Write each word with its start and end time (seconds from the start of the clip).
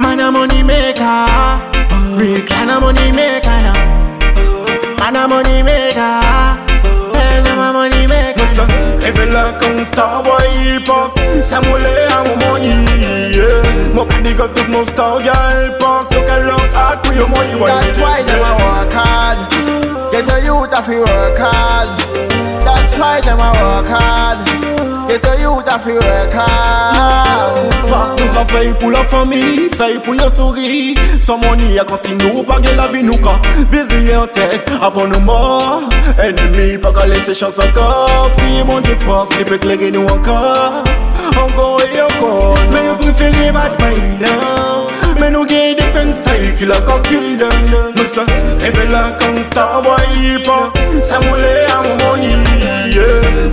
Man 0.00 0.20
a 0.20 0.30
money 0.30 0.62
maker. 0.62 1.26
Real 2.16 2.42
kind 2.46 2.70
of 2.70 2.82
money 2.82 3.12
maker 3.12 3.58
now. 3.64 3.74
Man 4.98 5.16
a 5.16 5.28
money 5.28 5.62
maker. 5.62 6.20
Tell 7.14 7.42
them 7.44 7.58
a 7.58 7.72
money 7.72 8.06
maker. 8.06 8.38
Listen, 8.38 8.68
révèle 9.00 9.54
comme 9.60 9.84
star 9.84 10.22
boy 10.22 10.32
il 10.64 10.82
pense 10.84 11.14
Ça 11.42 11.60
moulait 11.60 12.06
à 12.12 12.22
mon 12.24 12.36
money 12.36 12.70
yeah. 13.34 13.92
Mon 13.94 14.04
crédit 14.04 14.34
got 14.34 14.48
tout 14.48 14.68
mon 14.70 14.84
star 14.84 15.18
girl 15.22 15.78
pense 15.80 16.08
So 16.10 16.22
can 16.26 16.46
look 16.46 16.72
hard 16.74 17.04
for 17.06 17.14
your 17.14 17.28
money 17.28 17.54
what 17.56 17.68
That's 17.68 17.98
why 17.98 18.22
them 18.22 18.40
a 18.40 18.52
work 18.62 18.92
hard. 18.92 19.38
Get 20.12 20.30
a 20.32 20.44
youth 20.44 20.72
a 20.72 20.82
fi 20.82 20.98
work 20.98 21.38
hard. 21.38 21.88
That's 22.64 22.96
why 22.98 23.20
them 23.20 23.40
a 23.40 23.52
work 23.52 23.88
hard. 23.88 24.27
Get 25.20 25.26
a 25.26 25.40
youth 25.40 25.66
a 25.66 25.78
fi 25.78 25.92
work 25.92 26.32
hard. 26.32 27.74
Parce 27.88 28.14
nous 28.20 28.28
travaillons 28.28 28.74
pour 28.74 28.90
la 28.90 29.04
famille, 29.04 29.68
fait 29.70 30.00
pour 30.02 30.14
yon 30.14 30.30
souris 30.30 30.94
Sans 31.20 31.38
money, 31.38 31.80
quand 31.86 31.96
si 31.96 32.14
nous 32.14 32.42
pas 32.42 32.58
la 32.76 32.86
vie 32.88 33.02
nous 33.02 33.16
quand 33.16 33.40
Viser 33.70 34.14
en 34.14 34.26
tête 34.26 34.70
avant 34.82 35.06
nous 35.06 35.20
mort 35.20 35.82
Ennemi, 36.22 36.78
pas 36.78 36.92
qu'à 36.92 37.06
laisser 37.06 37.34
chance 37.34 37.58
encore 37.58 38.30
Priez 38.36 38.64
mon 38.64 38.80
Dieu, 38.80 38.96
peut 38.96 39.54
éclairer 39.54 39.90
nous 39.90 40.04
encore 40.04 40.84
Encore 41.42 41.80
et 41.94 42.02
encore 42.02 42.54
Mais 42.72 42.88
vous 42.88 42.96
préférez 42.96 43.52
bad 43.52 43.72
mind 43.80 44.20
now. 44.20 44.86
Mais 45.18 45.30
nous 45.30 45.44
gagne 45.46 45.74
different 45.74 46.12
style 46.12 46.54
qui 46.54 46.66
la 46.66 46.80
d'un 46.80 47.48
Nous 47.96 48.04
ça, 48.04 48.22
révèle 48.60 48.96
comme 49.18 49.42
star 49.42 49.82
boy 49.82 50.42
pense 50.44 50.74
Ça 51.02 51.18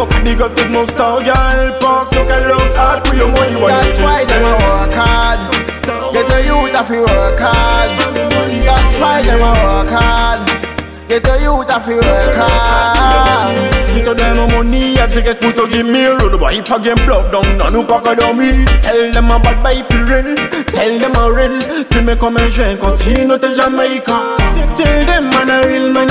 Mon 0.00 0.06
crédit 0.06 0.34
got 0.34 0.48
tout 0.54 0.66
mon 0.70 0.86
star 0.86 1.22
girl 1.22 1.78
pense 1.78 2.08
So 2.08 2.24
can 2.24 2.48
look 2.48 2.74
hard 2.74 3.04
pour 3.04 3.14
your 3.14 3.28
money 3.28 3.60
That's 3.68 4.00
why 4.00 4.24
them 4.24 4.44
a 4.44 4.52
work 4.56 4.94
hard. 4.94 5.40
Get 6.14 6.32
a 6.32 6.40
youth 6.40 6.72
a 6.72 6.82
fi 6.82 7.00
work 7.00 7.38
hard. 7.38 7.90
That's 8.64 8.98
why 8.98 9.20
them 9.20 9.42
a 9.42 9.52
work 9.52 9.90
hard. 9.90 10.40
Get 11.06 11.28
a 11.28 11.42
youth 11.42 11.68
a 11.68 11.80
fi 11.80 11.96
work 11.96 12.34
hard. 12.34 13.80
Tu 13.92 14.02
donnes 14.02 14.34
mon 14.36 14.48
money, 14.48 14.94
y'a 14.94 15.06
direct 15.06 15.42
pour 15.42 15.52
te 15.52 15.68
give 15.70 15.84
me 15.84 16.06
a 16.06 16.16
road 16.16 16.38
Boy, 16.38 16.62
pas 16.62 16.78
game 16.78 16.98
bluff, 17.04 17.30
donc 17.30 17.44
non, 17.58 17.70
nous 17.70 17.82
pas 17.82 18.00
qu'à 18.00 18.14
dormir 18.14 18.54
Tell 18.80 19.12
them 19.12 19.30
about 19.30 19.62
by 19.62 19.82
feel 19.82 20.04
real, 20.06 20.34
tell 20.72 20.98
them 20.98 21.12
a 21.16 21.28
real 21.30 21.60
Filme 21.92 22.16
comme 22.16 22.38
un 22.38 22.48
joint, 22.48 22.76
consigne 22.76 23.36
t'es 23.38 23.54
Jamaica 23.54 24.38
Tell 24.76 25.04
them 25.04 25.28
man 25.28 25.50
a 25.50 25.66
real 25.66 25.92
money 25.92 26.09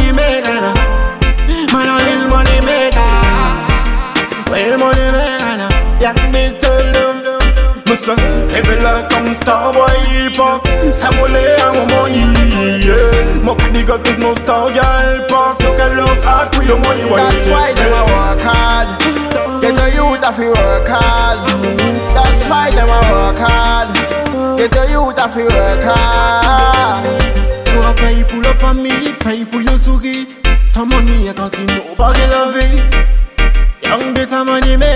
Young 6.29 6.35
beatz 6.35 6.61
tell 6.61 6.93
them. 6.93 7.39
Me 7.87 7.95
say, 7.95 8.13
révèle 8.53 9.07
comme 9.09 9.33
star 9.33 9.71
boy, 9.71 9.87
il 10.13 10.31
pense 10.33 10.61
Ça 10.93 11.09
moulait 11.11 11.59
à 11.59 11.71
mon 11.71 11.87
money, 11.87 12.23
yeah 12.83 13.39
Mon 13.41 13.55
crédit 13.55 13.83
got 13.83 13.97
tout 13.99 14.19
mon 14.19 14.35
star, 14.35 14.67
girl 14.67 15.25
pense 15.27 15.57
So 15.57 15.73
can 15.75 15.95
look 15.95 16.23
hard 16.23 16.53
for 16.53 16.63
your 16.63 16.77
money, 16.79 17.03
what 17.05 17.17
That's 17.17 17.47
you 17.47 17.53
why 17.53 17.73
them 17.73 17.93
a 17.93 18.03
work 18.05 18.43
hard. 18.43 18.87
Get 19.61 19.79
a 19.79 19.89
youth 19.89 20.27
a 20.27 20.31
fi 20.31 20.47
work 20.49 20.87
hard. 20.87 21.39
That's 22.13 22.47
why 22.47 22.69
them 22.69 22.89
a 22.89 22.99
work 23.11 23.39
hard. 23.39 23.89
Get 24.57 24.75
a 24.75 24.91
youth 24.91 25.17
a 25.17 25.27
fi 25.27 25.43
work 25.43 25.83
hard. 25.83 27.07
Nous 27.73 27.81
a 27.81 27.93
fait 27.95 28.23
pour 28.25 28.41
la 28.41 28.53
famille, 28.53 29.15
fait 29.23 29.45
pour 29.49 29.61
yon 29.61 29.79
souris. 29.79 30.27
Sans 30.65 30.85
money, 30.85 31.33
quand 31.35 31.49
si 31.55 31.61
nous 31.61 31.95
pas 31.95 32.13
la 32.13 32.51
vie. 32.59 32.81
Young 33.83 34.13
beatz 34.13 34.31
a 34.31 34.43
money 34.43 34.77
maker. 34.77 34.88